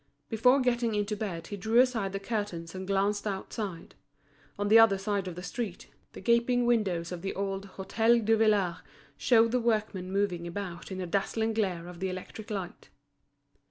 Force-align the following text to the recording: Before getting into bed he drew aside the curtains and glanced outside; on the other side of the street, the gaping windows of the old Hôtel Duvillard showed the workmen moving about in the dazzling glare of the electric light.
Before 0.29 0.59
getting 0.59 0.95
into 0.95 1.15
bed 1.15 1.45
he 1.45 1.57
drew 1.57 1.77
aside 1.79 2.11
the 2.11 2.19
curtains 2.19 2.73
and 2.73 2.87
glanced 2.87 3.27
outside; 3.27 3.93
on 4.57 4.67
the 4.67 4.79
other 4.79 4.97
side 4.97 5.27
of 5.27 5.35
the 5.35 5.43
street, 5.43 5.91
the 6.13 6.21
gaping 6.21 6.65
windows 6.65 7.11
of 7.11 7.21
the 7.21 7.35
old 7.35 7.73
Hôtel 7.77 8.25
Duvillard 8.25 8.77
showed 9.15 9.51
the 9.51 9.61
workmen 9.61 10.11
moving 10.11 10.47
about 10.47 10.91
in 10.91 10.97
the 10.97 11.05
dazzling 11.05 11.53
glare 11.53 11.87
of 11.87 11.99
the 11.99 12.09
electric 12.09 12.49
light. 12.49 12.89